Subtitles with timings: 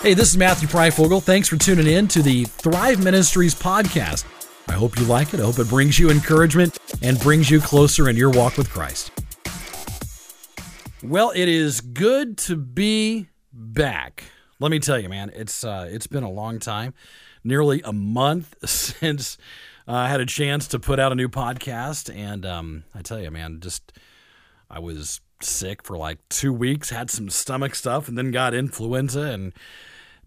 [0.00, 1.20] Hey, this is Matthew Pryfogle.
[1.20, 4.24] Thanks for tuning in to the Thrive Ministries podcast.
[4.68, 5.40] I hope you like it.
[5.40, 9.10] I hope it brings you encouragement and brings you closer in your walk with Christ.
[11.02, 14.22] Well, it is good to be back.
[14.60, 16.94] Let me tell you, man, it's uh, it's been a long time,
[17.42, 19.36] nearly a month since
[19.88, 23.32] I had a chance to put out a new podcast, and um, I tell you,
[23.32, 23.92] man, just
[24.70, 29.22] I was sick for like two weeks, had some stomach stuff, and then got influenza,
[29.22, 29.52] and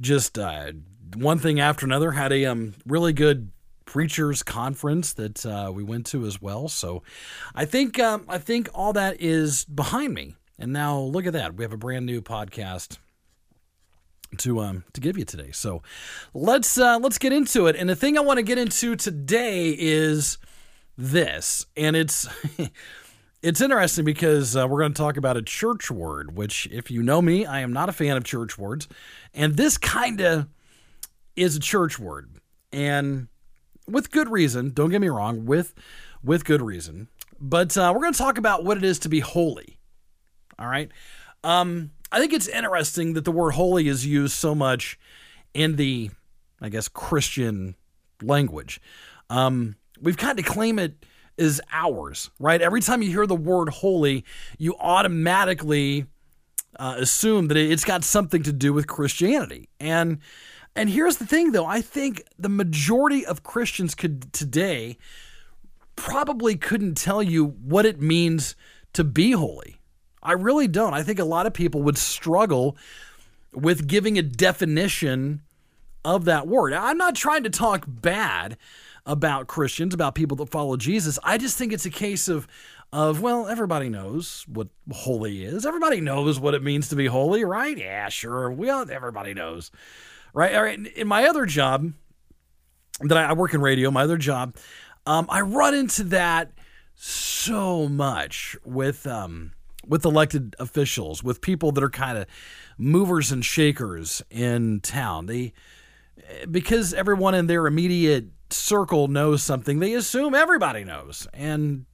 [0.02, 0.74] just uh,
[1.16, 2.12] one thing after another.
[2.12, 3.52] Had a um, really good
[3.86, 6.68] preachers conference that uh, we went to as well.
[6.68, 7.04] So
[7.56, 11.56] I think um, I think all that is behind me, and now look at that.
[11.56, 12.98] We have a brand new podcast
[14.38, 15.52] to um to give you today.
[15.52, 15.84] So
[16.34, 17.76] let's uh, let's get into it.
[17.76, 20.38] And the thing I want to get into today is
[20.98, 22.28] this, and it's.
[23.42, 27.02] It's interesting because uh, we're going to talk about a church word, which, if you
[27.02, 28.88] know me, I am not a fan of church words.
[29.34, 30.48] And this kind of
[31.36, 32.30] is a church word.
[32.72, 33.30] And
[33.88, 35.74] with good reason, don't get me wrong, with,
[36.24, 37.08] with good reason.
[37.40, 39.80] But uh, we're going to talk about what it is to be holy.
[40.60, 40.92] All right.
[41.44, 45.00] Um, I think it's interesting that the word holy is used so much
[45.56, 46.12] in the,
[46.62, 47.74] I guess, Christian
[48.22, 48.80] language.
[49.32, 51.04] Um, we've kind of claim it
[51.38, 52.62] is ours, right?
[52.62, 54.26] Every time you hear the word holy,
[54.58, 56.06] you automatically
[56.78, 59.70] uh, assume that it's got something to do with Christianity.
[59.80, 60.20] And
[60.76, 64.98] and here's the thing though, I think the majority of Christians could today
[65.96, 68.56] probably couldn't tell you what it means
[68.94, 69.78] to be holy.
[70.24, 70.94] I really don't.
[70.94, 72.78] I think a lot of people would struggle
[73.54, 75.42] with giving a definition
[76.06, 76.74] of that word.
[76.74, 78.58] I'm not trying to talk bad
[79.12, 81.20] about Christians, about people that follow Jesus.
[81.22, 82.48] I just think it's a case of
[82.94, 85.66] of well, everybody knows what holy is.
[85.66, 87.78] Everybody knows what it means to be holy, right?
[87.78, 88.50] Yeah, sure.
[88.50, 89.70] We all everybody knows.
[90.34, 90.56] Right?
[90.56, 90.80] All right.
[90.88, 91.92] In my other job
[93.02, 94.56] that I, I work in radio, my other job,
[95.06, 96.54] um, I run into that
[96.96, 99.52] so much with um,
[99.86, 102.28] with elected officials, with people that are kind of
[102.78, 105.26] movers and shakers in town.
[105.26, 105.52] They
[106.50, 111.86] because everyone in their immediate circle knows something, they assume everybody knows, and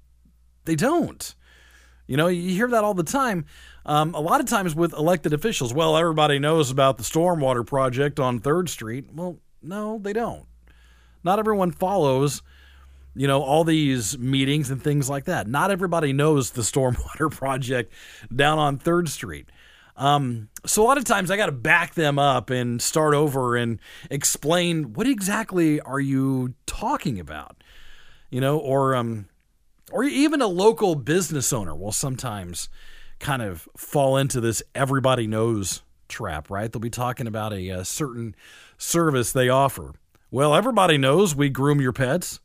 [0.65, 1.35] they don't.
[2.07, 3.45] You know, you hear that all the time.
[3.85, 8.19] Um, a lot of times with elected officials, well, everybody knows about the stormwater project
[8.19, 9.09] on Third Street.
[9.13, 10.45] Well, no, they don't.
[11.23, 12.41] Not everyone follows,
[13.15, 15.47] you know, all these meetings and things like that.
[15.47, 17.91] Not everybody knows the stormwater project
[18.33, 19.49] down on Third Street.
[19.97, 23.55] Um, so a lot of times I got to back them up and start over
[23.55, 23.79] and
[24.11, 27.63] explain what exactly are you talking about,
[28.29, 29.27] you know, or um,
[29.91, 32.69] or even a local business owner will sometimes
[33.19, 36.71] kind of fall into this everybody knows trap, right?
[36.71, 38.35] They'll be talking about a, a certain
[38.77, 39.93] service they offer.
[40.29, 42.39] Well, everybody knows we groom your pets.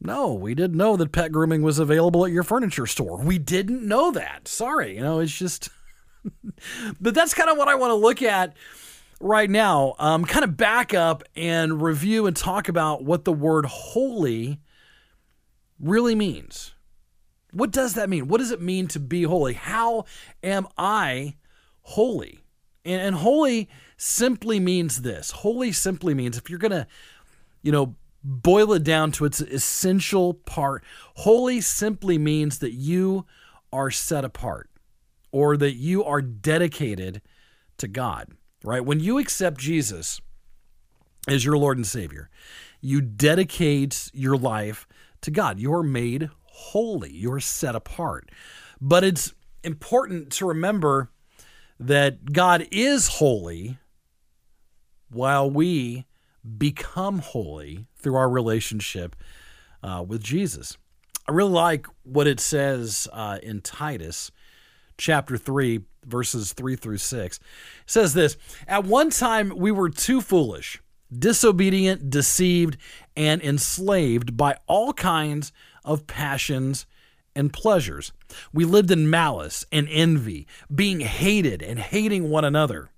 [0.00, 3.20] No, we didn't know that pet grooming was available at your furniture store.
[3.20, 4.46] We didn't know that.
[4.46, 5.70] Sorry, you know, it's just
[7.00, 8.54] but that's kind of what I want to look at
[9.20, 9.94] right now.
[9.98, 14.60] Um, kind of back up and review and talk about what the word holy
[15.80, 16.74] really means.
[17.52, 18.28] What does that mean?
[18.28, 19.54] What does it mean to be holy?
[19.54, 20.04] How
[20.42, 21.36] am I
[21.82, 22.40] holy?
[22.84, 25.30] And, and holy simply means this.
[25.30, 26.86] Holy simply means if you're going to,
[27.62, 30.84] you know, boil it down to its essential part,
[31.16, 33.24] holy simply means that you
[33.72, 34.67] are set apart
[35.32, 37.22] or that you are dedicated
[37.78, 38.28] to God,
[38.64, 38.84] right?
[38.84, 40.20] When you accept Jesus
[41.26, 42.30] as your Lord and Savior,
[42.80, 44.86] you dedicate your life
[45.22, 45.58] to God.
[45.58, 48.30] You're made holy, you're set apart.
[48.80, 51.10] But it's important to remember
[51.80, 53.78] that God is holy
[55.10, 56.06] while we
[56.56, 59.16] become holy through our relationship
[59.82, 60.76] uh, with Jesus.
[61.28, 64.30] I really like what it says uh, in Titus
[64.98, 67.36] chapter 3, verses 3 through 6.
[67.36, 67.42] It
[67.86, 68.36] says this
[68.66, 70.82] At one time, we were too foolish,
[71.16, 72.76] disobedient, deceived,
[73.16, 75.52] and enslaved by all kinds
[75.84, 76.86] of passions
[77.34, 78.12] and pleasures.
[78.52, 82.90] We lived in malice and envy, being hated and hating one another.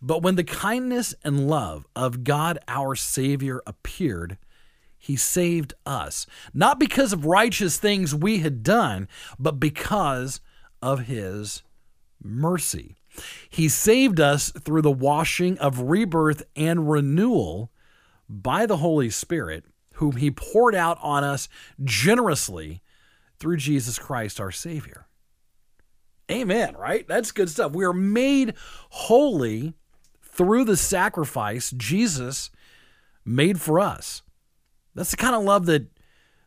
[0.00, 4.38] But when the kindness and love of God our Savior appeared,
[4.96, 9.08] he saved us, not because of righteous things we had done,
[9.38, 10.40] but because
[10.82, 11.62] of his
[12.22, 12.96] mercy.
[13.48, 17.70] He saved us through the washing of rebirth and renewal
[18.28, 21.48] by the Holy Spirit, whom he poured out on us
[21.82, 22.82] generously
[23.38, 25.06] through Jesus Christ our Savior.
[26.30, 27.06] Amen, right?
[27.08, 27.72] That's good stuff.
[27.72, 28.54] We are made
[28.90, 29.74] holy
[30.22, 32.50] through the sacrifice Jesus
[33.24, 34.22] made for us.
[34.94, 35.86] That's the kind of love that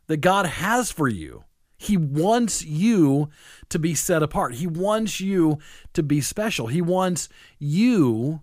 [0.06, 1.44] that God has for you.
[1.84, 3.28] He wants you
[3.68, 4.54] to be set apart.
[4.54, 5.58] He wants you
[5.92, 6.68] to be special.
[6.68, 7.28] He wants
[7.58, 8.40] you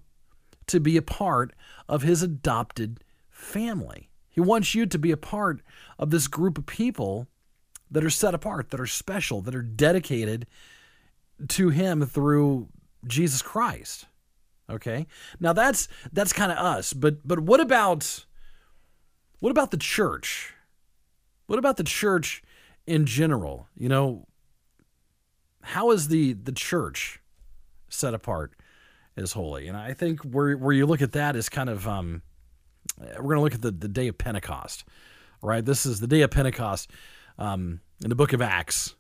[0.68, 1.54] to be a part
[1.90, 4.10] of his adopted family.
[4.30, 5.62] He wants you to be a part
[5.98, 7.28] of this group of people
[7.90, 10.46] that are set apart, that are special, that are dedicated
[11.50, 12.70] to him through
[13.08, 14.06] Jesus Christ.
[14.70, 15.08] Okay?
[15.40, 18.26] Now that's that's kind of us, but but what about
[19.40, 20.54] what about the church?
[21.48, 22.44] What about the church
[22.86, 23.68] in general?
[23.76, 24.28] You know,
[25.62, 27.20] how is the the church
[27.90, 28.54] set apart
[29.16, 29.68] as holy?
[29.68, 32.22] And I think where where you look at that is kind of um,
[33.00, 34.84] we're going to look at the the day of Pentecost,
[35.42, 35.64] right?
[35.64, 36.92] This is the day of Pentecost
[37.38, 38.96] um, in the book of Acts.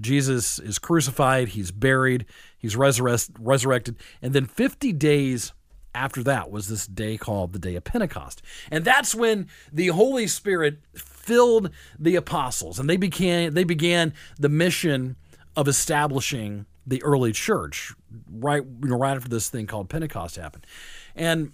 [0.00, 2.24] Jesus is crucified, he's buried,
[2.56, 5.52] he's resurrect, resurrected, and then 50 days
[5.94, 8.42] after that was this day called the day of Pentecost.
[8.70, 14.48] And that's when the Holy Spirit filled the apostles and they began they began the
[14.48, 15.16] mission
[15.56, 17.92] of establishing the early church
[18.30, 20.66] right you know, right after this thing called Pentecost happened.
[21.14, 21.52] And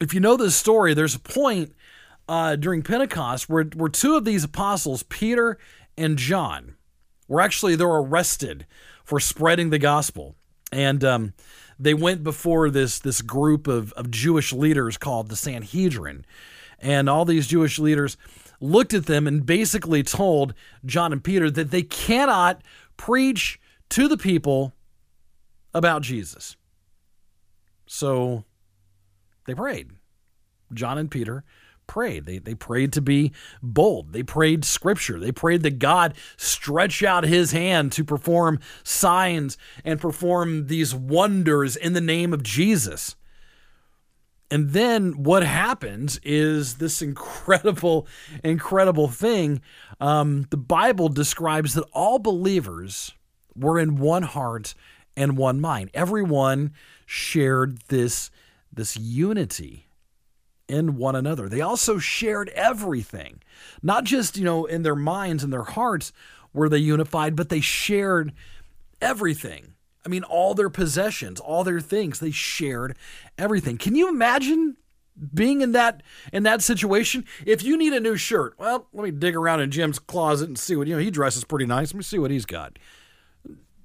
[0.00, 1.74] if you know this story, there's a point
[2.28, 5.58] uh, during Pentecost where, where two of these apostles, Peter
[5.98, 6.76] and John,
[7.28, 8.66] were actually they're arrested
[9.04, 10.36] for spreading the gospel.
[10.72, 11.34] And um,
[11.80, 16.24] they went before this this group of, of Jewish leaders called the Sanhedrin.
[16.78, 18.16] And all these Jewish leaders
[18.60, 20.54] looked at them and basically told
[20.84, 22.62] John and Peter that they cannot
[22.96, 23.58] preach
[23.90, 24.74] to the people
[25.74, 26.56] about Jesus.
[27.86, 28.44] So
[29.46, 29.90] they prayed.
[30.72, 31.44] John and Peter
[31.90, 32.24] prayed.
[32.24, 34.12] They, they prayed to be bold.
[34.12, 35.18] They prayed scripture.
[35.18, 41.74] They prayed that God stretch out his hand to perform signs and perform these wonders
[41.74, 43.16] in the name of Jesus.
[44.52, 48.06] And then what happens is this incredible,
[48.44, 49.60] incredible thing.
[50.00, 53.14] Um, the Bible describes that all believers
[53.56, 54.76] were in one heart
[55.16, 55.90] and one mind.
[55.92, 56.72] Everyone
[57.04, 58.30] shared this,
[58.72, 59.89] this unity
[60.70, 61.48] in one another.
[61.48, 63.42] They also shared everything,
[63.82, 66.12] not just, you know, in their minds and their hearts
[66.52, 68.32] were they unified, but they shared
[69.00, 69.74] everything.
[70.04, 72.96] I mean, all their possessions, all their things, they shared
[73.36, 73.76] everything.
[73.76, 74.76] Can you imagine
[75.34, 76.02] being in that
[76.32, 77.24] in that situation?
[77.44, 80.58] If you need a new shirt, well, let me dig around in Jim's closet and
[80.58, 81.02] see what you know.
[81.02, 81.92] He dresses pretty nice.
[81.92, 82.78] Let me see what he's got.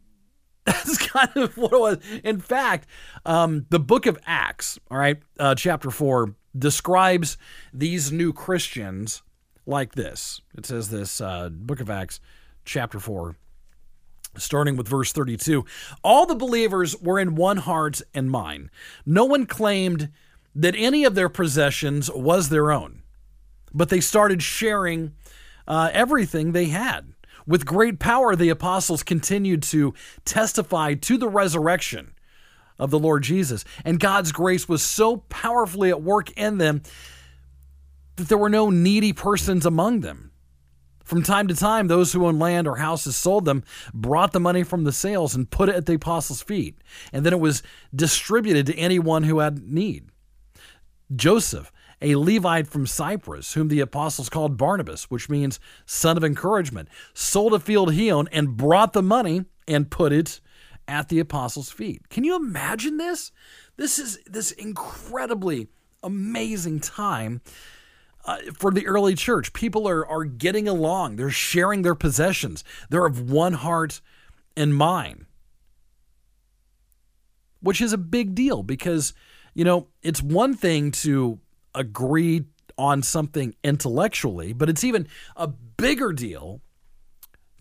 [0.65, 1.97] That's kind of what it was.
[2.23, 2.87] In fact,
[3.25, 7.37] um, the book of Acts, all right, uh, chapter four, describes
[7.73, 9.21] these new Christians
[9.65, 10.41] like this.
[10.57, 12.19] It says this, uh, Book of Acts,
[12.65, 13.35] chapter 4,
[14.37, 15.65] starting with verse 32.
[16.03, 18.69] All the believers were in one heart and mind.
[19.05, 20.09] No one claimed
[20.53, 23.01] that any of their possessions was their own,
[23.73, 25.13] but they started sharing
[25.67, 27.13] uh, everything they had.
[27.47, 29.93] With great power, the apostles continued to
[30.23, 32.14] testify to the resurrection
[32.79, 33.65] of the Lord Jesus.
[33.83, 36.81] And God's grace was so powerfully at work in them
[38.15, 40.31] that there were no needy persons among them.
[41.03, 43.63] From time to time, those who owned land or houses sold them,
[43.93, 46.79] brought the money from the sales, and put it at the apostles' feet.
[47.13, 47.61] And then it was
[47.93, 50.09] distributed to anyone who had need.
[51.15, 56.89] Joseph, a Levite from Cyprus, whom the apostles called Barnabas, which means son of encouragement,
[57.13, 60.41] sold a field he owned and brought the money and put it
[60.87, 62.09] at the apostles' feet.
[62.09, 63.31] Can you imagine this?
[63.77, 65.67] This is this incredibly
[66.03, 67.41] amazing time
[68.25, 69.53] uh, for the early church.
[69.53, 71.15] People are are getting along.
[71.15, 72.63] They're sharing their possessions.
[72.89, 74.01] They're of one heart
[74.55, 75.25] and mind,
[77.59, 79.13] which is a big deal because
[79.53, 81.39] you know it's one thing to
[81.73, 82.45] agree
[82.77, 86.61] on something intellectually, but it's even a bigger deal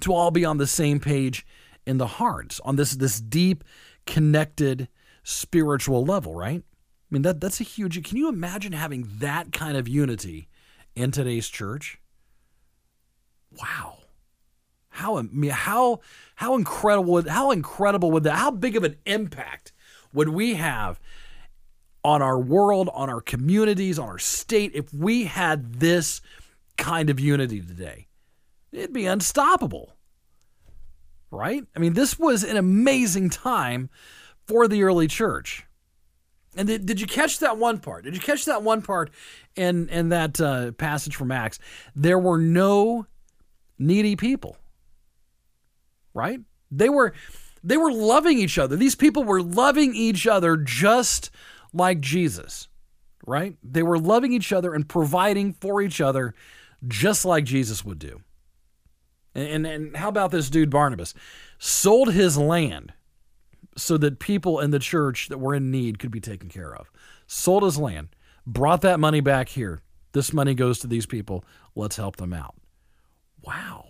[0.01, 1.47] to all be on the same page
[1.87, 3.65] in the hearts on this this deep
[4.07, 4.89] connected
[5.23, 6.63] spiritual level, right?
[6.63, 10.49] I mean that that's a huge can you imagine having that kind of unity
[10.95, 11.99] in today's church?
[13.59, 13.99] Wow.
[14.89, 16.01] How how
[16.37, 19.73] how incredible how incredible would that how big of an impact
[20.13, 21.01] would we have
[22.05, 26.21] on our world, on our communities, on our state if we had this
[26.77, 28.07] kind of unity today?
[28.73, 29.94] It'd be unstoppable
[31.35, 31.65] right?
[31.75, 33.91] I mean, this was an amazing time
[34.47, 35.67] for the early church.
[36.57, 38.05] And did, did you catch that one part?
[38.05, 39.11] Did you catch that one part
[39.57, 41.59] in in that uh, passage from Acts?
[41.97, 43.07] There were no
[43.79, 44.57] needy people,
[46.13, 46.39] right?
[46.71, 47.13] They were
[47.65, 48.77] they were loving each other.
[48.77, 51.31] These people were loving each other just
[51.73, 52.69] like Jesus,
[53.27, 53.57] right?
[53.63, 56.35] They were loving each other and providing for each other
[56.87, 58.21] just like Jesus would do.
[59.35, 61.15] And, and, and how about this dude, Barnabas?
[61.59, 62.93] Sold his land
[63.77, 66.91] so that people in the church that were in need could be taken care of.
[67.27, 68.09] Sold his land,
[68.47, 69.81] brought that money back here.
[70.13, 71.45] This money goes to these people.
[71.75, 72.55] Let's help them out.
[73.43, 73.89] Wow.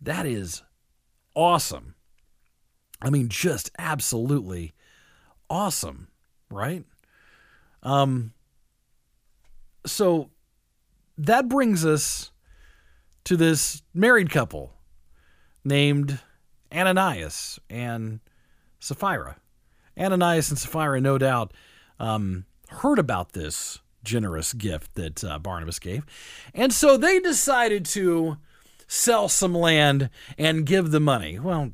[0.00, 0.62] That is
[1.34, 1.94] awesome.
[3.02, 4.72] I mean, just absolutely
[5.50, 6.08] awesome,
[6.50, 6.84] right?
[7.82, 8.32] Um,
[9.84, 10.30] so
[11.18, 12.30] that brings us
[13.24, 14.74] to this married couple
[15.64, 16.20] named
[16.72, 18.20] Ananias and
[18.78, 19.36] Sapphira.
[19.98, 21.52] Ananias and Sapphira, no doubt,
[21.98, 26.04] um, heard about this generous gift that uh, Barnabas gave.
[26.52, 28.36] And so they decided to
[28.86, 31.38] sell some land and give the money.
[31.38, 31.72] Well,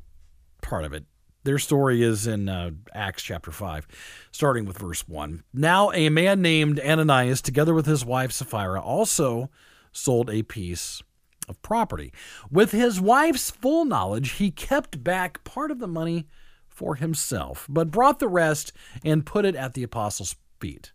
[0.61, 1.05] part of it.
[1.43, 3.87] Their story is in uh, Acts chapter 5,
[4.31, 5.43] starting with verse 1.
[5.51, 9.49] Now, a man named Ananias, together with his wife Sapphira, also
[9.91, 11.01] sold a piece
[11.47, 12.11] of property.
[12.49, 16.27] With his wife's full knowledge, he kept back part of the money
[16.67, 18.71] for himself, but brought the rest
[19.03, 20.91] and put it at the apostles' feet.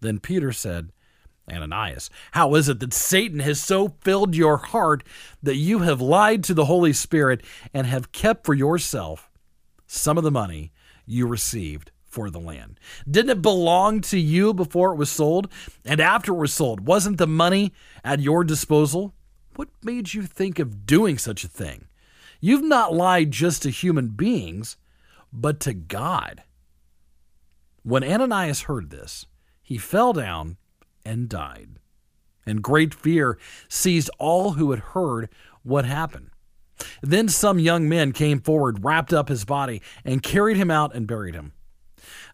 [0.00, 0.92] Then Peter said,
[1.50, 5.04] Ananias, how is it that Satan has so filled your heart
[5.42, 9.30] that you have lied to the Holy Spirit and have kept for yourself
[9.86, 10.72] some of the money
[11.06, 12.80] you received for the land?
[13.10, 15.52] Didn't it belong to you before it was sold?
[15.84, 17.72] And after it was sold, wasn't the money
[18.02, 19.14] at your disposal?
[19.56, 21.86] What made you think of doing such a thing?
[22.40, 24.76] You've not lied just to human beings,
[25.32, 26.42] but to God.
[27.82, 29.26] When Ananias heard this,
[29.62, 30.56] he fell down
[31.04, 31.78] and died.
[32.46, 35.28] And great fear seized all who had heard
[35.62, 36.30] what happened.
[37.02, 41.06] Then some young men came forward, wrapped up his body, and carried him out and
[41.06, 41.52] buried him.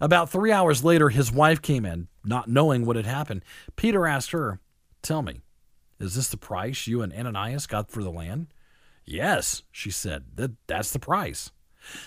[0.01, 3.45] About three hours later, his wife came in, not knowing what had happened.
[3.77, 4.61] Peter asked her,
[5.03, 5.41] Tell me,
[6.01, 8.49] is this the price you and Ananias got for the land?
[9.05, 11.51] Yes, she said, that, that's the price.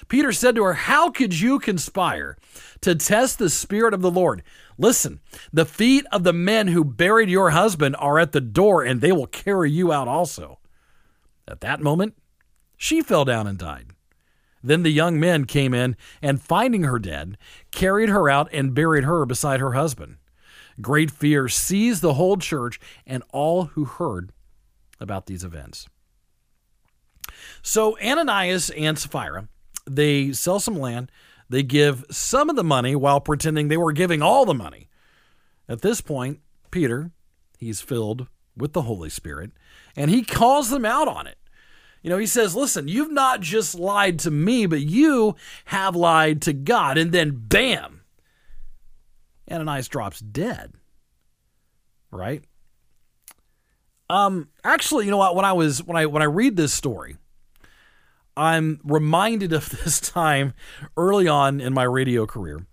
[0.07, 2.37] Peter said to her, How could you conspire
[2.81, 4.43] to test the Spirit of the Lord?
[4.77, 5.19] Listen,
[5.51, 9.11] the feet of the men who buried your husband are at the door, and they
[9.11, 10.59] will carry you out also.
[11.47, 12.15] At that moment,
[12.77, 13.87] she fell down and died.
[14.63, 17.37] Then the young men came in, and finding her dead,
[17.71, 20.17] carried her out and buried her beside her husband.
[20.81, 24.31] Great fear seized the whole church and all who heard
[24.99, 25.87] about these events.
[27.61, 29.47] So Ananias and Sapphira
[29.85, 31.11] they sell some land,
[31.49, 34.89] they give some of the money while pretending they were giving all the money.
[35.67, 36.39] At this point,
[36.71, 37.11] Peter,
[37.57, 39.51] he's filled with the Holy Spirit,
[39.95, 41.37] and he calls them out on it.
[42.01, 46.41] You know, he says, Listen, you've not just lied to me, but you have lied
[46.43, 46.97] to God.
[46.97, 48.01] And then, bam,
[49.49, 50.73] Ananias drops dead.
[52.11, 52.43] Right?
[54.09, 55.35] Um, actually, you know what?
[55.35, 57.17] When I was when I when I read this story,
[58.37, 60.53] I'm reminded of this time
[60.97, 62.65] early on in my radio career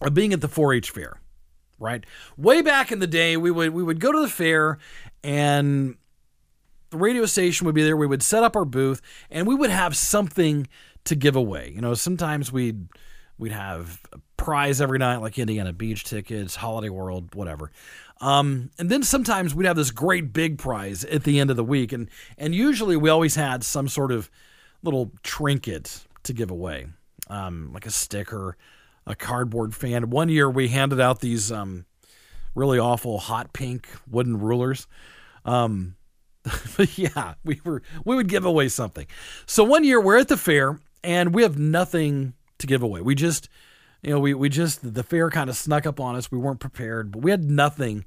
[0.00, 1.20] of being at the 4-H fair,
[1.78, 2.04] right?
[2.36, 4.78] Way back in the day, we would we would go to the fair
[5.24, 5.96] and
[6.90, 7.96] the radio station would be there.
[7.96, 10.68] We would set up our booth and we would have something
[11.04, 11.72] to give away.
[11.74, 12.86] You know, sometimes we'd
[13.38, 17.70] we'd have a prize every night like Indiana Beach tickets, Holiday World, whatever.
[18.20, 21.64] Um, and then sometimes we'd have this great big prize at the end of the
[21.64, 22.08] week, and
[22.38, 24.30] and usually we always had some sort of
[24.82, 26.86] little trinket to give away,
[27.28, 28.56] um, like a sticker,
[29.06, 30.10] a cardboard fan.
[30.10, 31.84] One year we handed out these um,
[32.54, 34.86] really awful hot pink wooden rulers.
[35.44, 35.96] Um,
[36.76, 39.06] but yeah, we were we would give away something.
[39.46, 43.00] So one year we're at the fair and we have nothing to give away.
[43.00, 43.48] We just
[44.02, 46.30] you know, we, we just, the fair kind of snuck up on us.
[46.30, 48.04] We weren't prepared, but we had nothing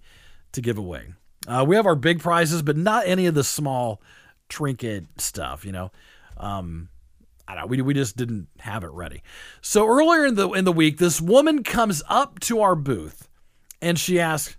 [0.52, 1.14] to give away.
[1.48, 4.02] Uh, we have our big prizes, but not any of the small
[4.50, 5.92] trinket stuff, you know.
[6.38, 6.90] Um,
[7.48, 9.22] I don't know, we, we just didn't have it ready.
[9.62, 13.30] So earlier in the in the week, this woman comes up to our booth
[13.82, 14.58] and she asks,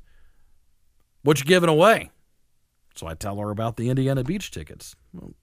[1.23, 2.11] What you giving away?
[2.95, 4.95] So I tell her about the Indiana Beach tickets.
[5.13, 5.35] Well,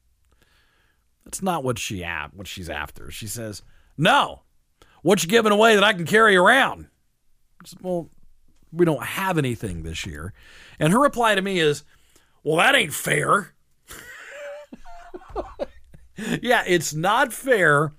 [1.26, 2.02] that's not what she
[2.34, 3.12] what she's after.
[3.12, 3.62] She says,
[3.98, 4.44] No,
[5.04, 6.88] what you giving away that I can carry around?
[7.66, 8.10] Said, well,
[8.72, 10.34] we don't have anything this year.
[10.80, 11.84] And her reply to me is,
[12.44, 13.54] Well, that ain't fair.
[16.42, 17.94] yeah, it's not fair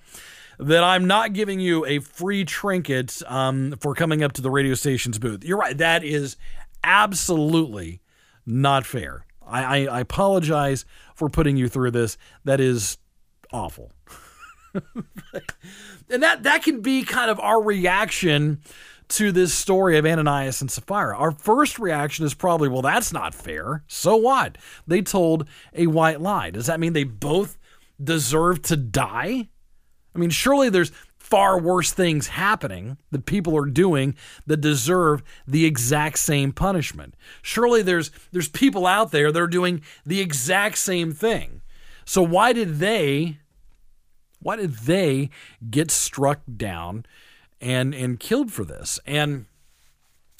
[0.58, 4.74] that I'm not giving you a free trinket um, for coming up to the radio
[4.74, 5.44] station's booth.
[5.44, 5.76] You're right.
[5.76, 6.36] That is
[6.82, 8.00] absolutely
[8.46, 9.26] not fair.
[9.46, 10.84] I, I, I apologize
[11.14, 12.16] for putting you through this.
[12.44, 12.98] That is
[13.52, 13.92] awful.
[16.10, 18.60] and that that can be kind of our reaction
[19.08, 21.16] to this story of Ananias and Sapphira.
[21.16, 23.84] Our first reaction is probably, well, that's not fair.
[23.86, 24.56] So what?
[24.86, 26.50] They told a white lie.
[26.50, 27.58] Does that mean they both
[28.02, 29.48] deserve to die?
[30.14, 34.14] I mean, surely there's far worse things happening that people are doing
[34.46, 37.14] that deserve the exact same punishment.
[37.40, 41.62] Surely there's there's people out there that are doing the exact same thing.
[42.04, 43.38] So why did they
[44.44, 45.30] why did they
[45.70, 47.06] get struck down
[47.60, 49.00] and and killed for this?
[49.06, 49.46] And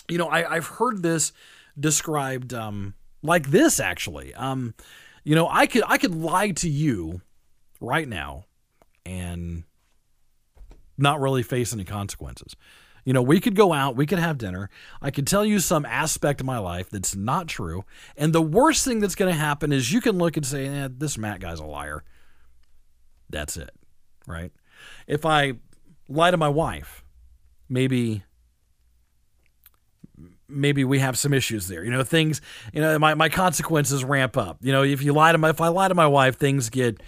[0.09, 1.33] you know, I, I've heard this
[1.79, 4.35] described um, like this actually.
[4.35, 4.75] Um,
[5.25, 7.23] you know, I could I could lie to you
[7.81, 8.45] right now
[9.07, 9.65] and
[10.97, 12.55] not really face any consequences.
[13.05, 14.71] You know, we could go out, we could have dinner.
[15.03, 17.85] I could tell you some aspect of my life that's not true.
[18.17, 20.89] And the worst thing that's going to happen is you can look and say, eh,
[20.91, 22.03] this Matt guy's a liar.
[23.29, 23.71] That's it,
[24.27, 24.53] right?
[25.07, 25.55] If I
[26.09, 27.05] lie to my wife,
[27.69, 28.25] maybe
[30.49, 31.85] maybe we have some issues there.
[31.85, 32.41] You know, things,
[32.73, 34.59] you know, my, my consequences ramp up.
[34.61, 37.03] You know, if you lie to my, if I lie to my wife, things get,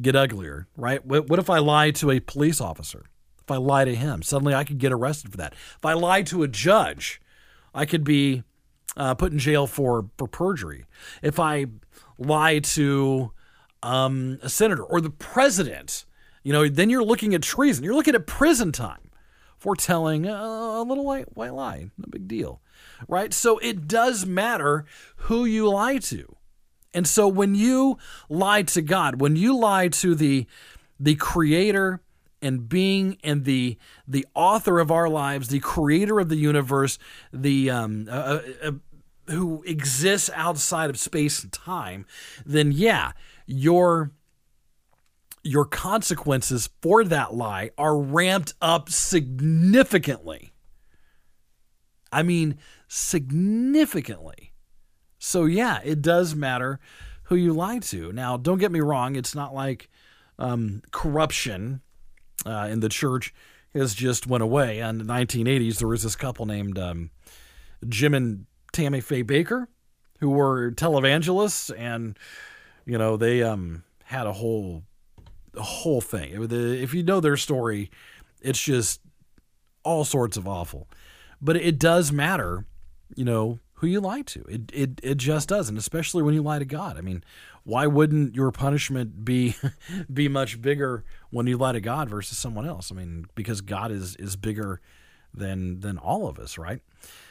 [0.00, 1.04] get uglier, right?
[1.04, 3.04] What, what if I lie to a police officer?
[3.40, 5.52] If I lie to him, suddenly I could get arrested for that.
[5.52, 7.20] If I lie to a judge,
[7.74, 8.42] I could be
[8.96, 10.84] uh, put in jail for, for perjury.
[11.22, 11.66] If I
[12.18, 13.32] lie to
[13.82, 16.04] um, a senator or the president,
[16.48, 17.84] you know, then you're looking at treason.
[17.84, 19.10] You're looking at prison time
[19.58, 21.90] for telling a, a little white, white lie.
[21.98, 22.62] No big deal,
[23.06, 23.34] right?
[23.34, 24.86] So it does matter
[25.16, 26.36] who you lie to.
[26.94, 27.98] And so when you
[28.30, 30.46] lie to God, when you lie to the
[30.98, 32.00] the creator
[32.40, 33.76] and being and the
[34.06, 36.98] the author of our lives, the creator of the universe,
[37.30, 38.72] the um, uh, uh, uh,
[39.26, 42.06] who exists outside of space and time,
[42.46, 43.12] then yeah,
[43.44, 44.12] your
[45.48, 50.52] your consequences for that lie are ramped up significantly.
[52.12, 54.52] I mean, significantly.
[55.18, 56.78] So yeah, it does matter
[57.24, 58.12] who you lie to.
[58.12, 59.88] Now, don't get me wrong; it's not like
[60.38, 61.80] um, corruption
[62.46, 63.34] uh, in the church
[63.74, 64.78] has just went away.
[64.78, 67.10] In the 1980s, there was this couple named um,
[67.88, 69.66] Jim and Tammy Faye Bakker
[70.20, 72.18] who were televangelists, and
[72.84, 74.84] you know they um, had a whole
[75.58, 76.48] a whole thing.
[76.50, 77.90] If you know their story,
[78.40, 79.00] it's just
[79.82, 80.88] all sorts of awful.
[81.40, 82.64] But it does matter,
[83.14, 84.44] you know, who you lie to.
[84.48, 86.98] It it it just does, and especially when you lie to God.
[86.98, 87.22] I mean,
[87.64, 89.54] why wouldn't your punishment be
[90.12, 92.90] be much bigger when you lie to God versus someone else?
[92.90, 94.80] I mean, because God is is bigger
[95.32, 96.80] than than all of us, right?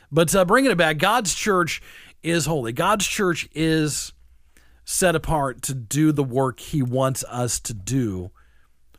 [0.09, 1.81] But uh, bringing it back, God's church
[2.23, 2.71] is holy.
[2.71, 4.13] God's church is
[4.89, 8.32] set apart to do the work He wants us to do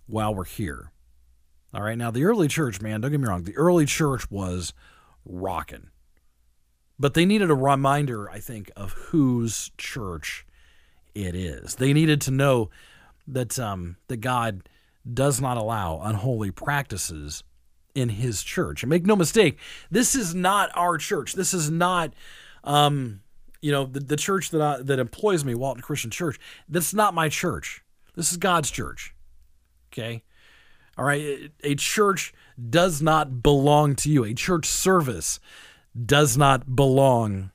[0.07, 0.93] while we're here.
[1.73, 1.97] All right.
[1.97, 3.45] Now, the early church, man, don't get me wrong.
[3.45, 4.75] The early church was
[5.25, 5.89] rocking,
[6.99, 10.45] but they needed a reminder, I think, of whose church
[11.15, 11.77] it is.
[11.77, 12.69] They needed to know
[13.27, 14.69] that um, that God
[15.11, 17.45] does not allow unholy practices
[17.95, 18.83] in His church.
[18.83, 19.59] And make no mistake,
[19.91, 21.33] this is not our church.
[21.33, 22.13] This is not,
[22.63, 23.21] um,
[23.61, 26.39] you know, the, the church that I, that employs me, Walton Christian Church.
[26.69, 27.83] That's not my church.
[28.15, 29.15] This is God's church.
[29.93, 30.23] Okay.
[30.97, 31.51] All right.
[31.63, 32.33] A church
[32.69, 34.25] does not belong to you.
[34.25, 35.41] A church service
[36.05, 37.51] does not belong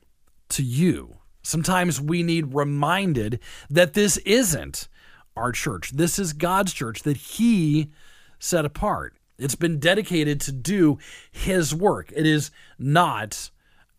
[0.50, 1.16] to you.
[1.42, 4.88] Sometimes we need reminded that this isn't
[5.36, 5.90] our church.
[5.90, 7.90] This is God's church that He
[8.38, 9.14] set apart.
[9.38, 10.98] It's been dedicated to do
[11.30, 12.12] His work.
[12.14, 13.50] It is not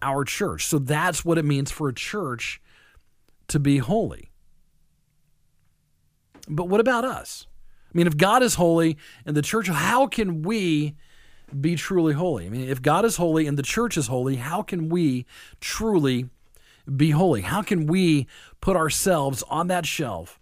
[0.02, 0.66] our church.
[0.68, 2.62] So that's what it means for a church
[3.48, 4.32] to be holy.
[6.48, 7.48] But what about us?
[7.94, 10.96] I mean, if God is holy and the church, how can we
[11.60, 12.46] be truly holy?
[12.46, 15.26] I mean, if God is holy and the church is holy, how can we
[15.62, 16.30] truly
[16.94, 17.42] be holy?
[17.42, 18.28] How can we
[18.62, 20.40] put ourselves on that shelf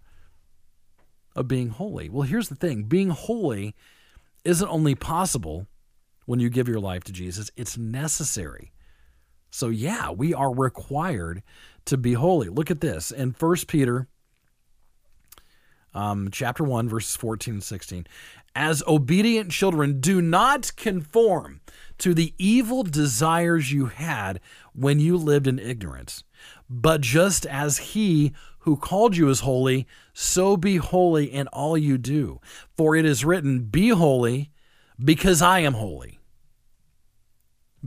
[1.36, 2.08] of being holy?
[2.08, 3.74] Well, here's the thing being holy
[4.44, 5.66] isn't only possible
[6.26, 8.72] when you give your life to Jesus, it's necessary.
[9.54, 11.44] So, yeah, we are required
[11.84, 12.48] to be holy.
[12.48, 14.08] Look at this in 1 Peter
[15.94, 18.04] um, chapter 1, verses 14 and 16.
[18.56, 21.60] As obedient children, do not conform
[21.98, 24.40] to the evil desires you had
[24.72, 26.24] when you lived in ignorance.
[26.68, 31.96] But just as he who called you is holy, so be holy in all you
[31.96, 32.40] do.
[32.76, 34.50] For it is written, Be holy,
[34.98, 36.18] because I am holy.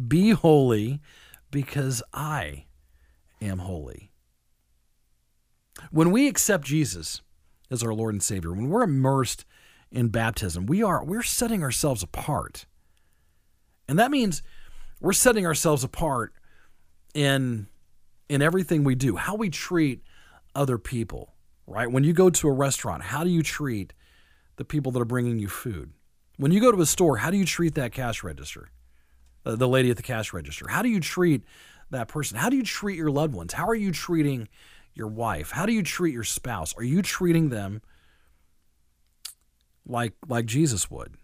[0.07, 1.01] Be holy,
[1.51, 2.65] because I
[3.41, 4.11] am holy.
[5.91, 7.21] When we accept Jesus
[7.69, 9.45] as our Lord and Savior, when we're immersed
[9.91, 10.65] in baptism.
[10.65, 12.65] We are we're setting ourselves apart.
[13.87, 14.41] And that means
[14.99, 16.33] we're setting ourselves apart
[17.13, 17.67] in
[18.29, 20.03] in everything we do, how we treat
[20.53, 21.33] other people,
[21.65, 21.89] right?
[21.89, 23.93] When you go to a restaurant, how do you treat
[24.57, 25.93] the people that are bringing you food?
[26.35, 28.69] When you go to a store, how do you treat that cash register?
[29.45, 30.67] Uh, the lady at the cash register.
[30.67, 31.43] How do you treat
[31.89, 32.37] that person?
[32.37, 33.53] How do you treat your loved ones?
[33.53, 34.47] How are you treating
[34.93, 35.51] your wife?
[35.51, 36.73] How do you treat your spouse?
[36.75, 37.81] Are you treating them
[39.85, 41.15] like like Jesus would?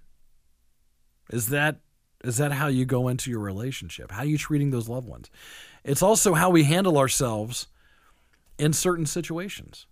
[1.32, 1.78] Is that
[2.24, 4.12] is that how you go into your relationship?
[4.12, 5.30] How are you treating those loved ones?
[5.84, 7.68] It's also how we handle ourselves
[8.58, 9.88] in certain situations.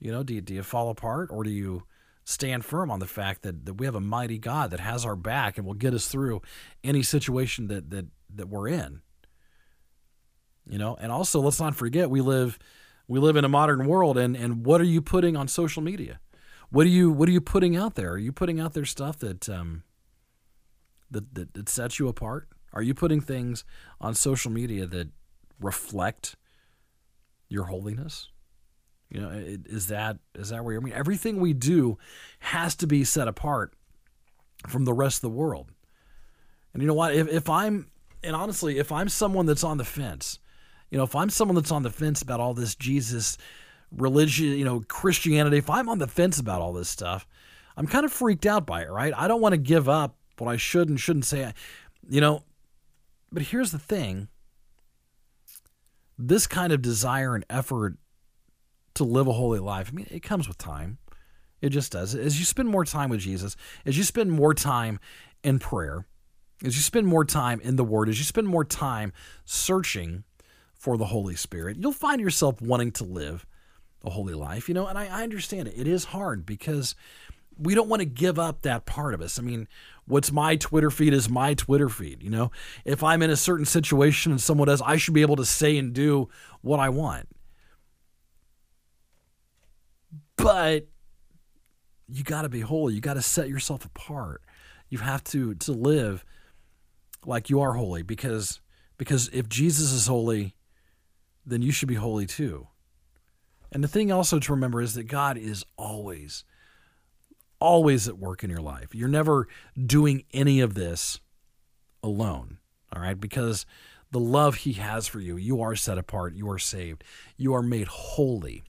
[0.00, 1.84] You know, do you, do you fall apart or do you
[2.24, 5.16] stand firm on the fact that, that we have a mighty God that has our
[5.16, 6.40] back and will get us through
[6.84, 9.02] any situation that, that, that we're in?
[10.68, 12.58] You know, and also let's not forget we live
[13.08, 16.20] we live in a modern world and, and what are you putting on social media?
[16.70, 18.12] What are you what are you putting out there?
[18.12, 19.82] Are you putting out there stuff that um
[21.10, 22.48] that, that, that sets you apart?
[22.72, 23.64] Are you putting things
[24.00, 25.08] on social media that
[25.60, 26.36] reflect
[27.48, 28.28] your holiness?
[29.12, 31.98] You know, is that is that where I mean everything we do
[32.38, 33.74] has to be set apart
[34.66, 35.68] from the rest of the world.
[36.72, 37.14] And you know what?
[37.14, 37.90] If if I'm
[38.24, 40.38] and honestly, if I'm someone that's on the fence,
[40.90, 43.36] you know, if I'm someone that's on the fence about all this Jesus
[43.94, 47.26] religion, you know, Christianity, if I'm on the fence about all this stuff,
[47.76, 49.12] I'm kind of freaked out by it, right?
[49.14, 51.52] I don't want to give up what I should and shouldn't say.
[52.08, 52.44] You know,
[53.30, 54.28] but here's the thing
[56.18, 57.98] this kind of desire and effort
[58.94, 60.98] to live a holy life, I mean, it comes with time.
[61.60, 62.14] It just does.
[62.14, 64.98] As you spend more time with Jesus, as you spend more time
[65.44, 66.06] in prayer,
[66.64, 69.12] as you spend more time in the Word, as you spend more time
[69.44, 70.24] searching
[70.74, 73.46] for the Holy Spirit, you'll find yourself wanting to live
[74.04, 74.68] a holy life.
[74.68, 75.74] You know, and I, I understand it.
[75.76, 76.96] It is hard because
[77.58, 79.38] we don't want to give up that part of us.
[79.38, 79.68] I mean,
[80.06, 82.22] what's my Twitter feed is my Twitter feed.
[82.22, 82.50] You know,
[82.84, 85.76] if I'm in a certain situation and someone does, I should be able to say
[85.78, 86.28] and do
[86.60, 87.28] what I want.
[90.36, 90.88] But
[92.08, 92.94] you got to be holy.
[92.94, 94.42] You got to set yourself apart.
[94.88, 96.24] You have to to live
[97.24, 98.60] like you are holy because
[98.98, 100.54] because if Jesus is holy,
[101.46, 102.68] then you should be holy too.
[103.70, 106.44] And the thing also to remember is that God is always
[107.58, 108.92] always at work in your life.
[108.92, 109.46] You're never
[109.80, 111.20] doing any of this
[112.02, 112.58] alone,
[112.94, 113.18] all right?
[113.18, 113.64] Because
[114.10, 117.04] the love he has for you, you are set apart, you are saved,
[117.36, 118.64] you are made holy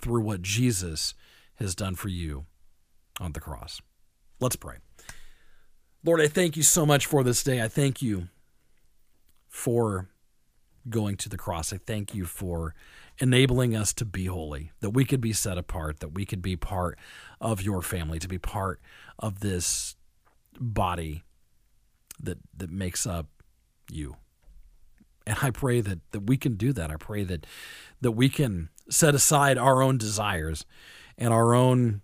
[0.00, 1.14] through what Jesus
[1.56, 2.46] has done for you
[3.20, 3.80] on the cross.
[4.40, 4.76] Let's pray.
[6.04, 7.62] Lord, I thank you so much for this day.
[7.62, 8.28] I thank you
[9.48, 10.08] for
[10.88, 11.72] going to the cross.
[11.72, 12.74] I thank you for
[13.18, 16.56] enabling us to be holy, that we could be set apart, that we could be
[16.56, 16.98] part
[17.40, 18.80] of your family, to be part
[19.18, 19.96] of this
[20.60, 21.24] body
[22.20, 23.26] that that makes up
[23.90, 24.16] you.
[25.26, 26.90] And I pray that that we can do that.
[26.90, 27.46] I pray that
[28.00, 30.64] that we can set aside our own desires
[31.18, 32.02] and our own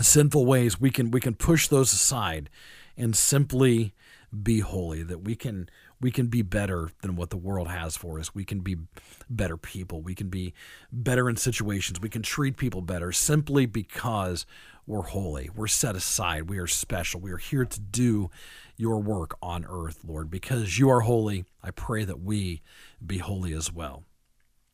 [0.00, 0.80] sinful ways.
[0.80, 2.50] We can we can push those aside
[2.96, 3.94] and simply
[4.42, 5.02] be holy.
[5.02, 5.68] That we can
[6.00, 8.34] we can be better than what the world has for us.
[8.34, 8.76] We can be
[9.28, 10.00] better people.
[10.00, 10.54] We can be
[10.92, 12.00] better in situations.
[12.00, 14.46] We can treat people better simply because
[14.86, 15.50] we're holy.
[15.54, 16.48] We're set aside.
[16.48, 17.20] We are special.
[17.20, 18.30] We are here to do
[18.76, 20.30] your work on earth, Lord.
[20.30, 22.62] Because you are holy, I pray that we
[23.04, 24.04] be holy as well.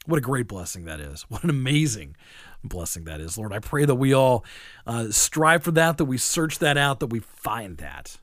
[0.07, 1.23] What a great blessing that is.
[1.29, 2.17] What an amazing
[2.63, 3.53] blessing that is, Lord.
[3.53, 4.45] I pray that we all
[4.87, 8.19] uh, strive for that, that we search that out, that we find that.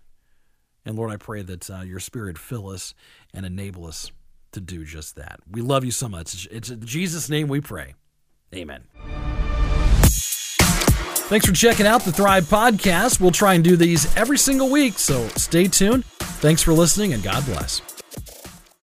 [0.85, 2.93] And Lord, I pray that uh, your spirit fill us
[3.33, 4.11] and enable us
[4.51, 5.39] to do just that.
[5.49, 6.47] We love you so much.
[6.51, 7.93] It's in Jesus' name we pray.
[8.53, 8.83] Amen.
[11.31, 13.21] Thanks for checking out the Thrive Podcast.
[13.21, 16.03] We'll try and do these every single week, so stay tuned.
[16.05, 17.81] Thanks for listening, and God bless.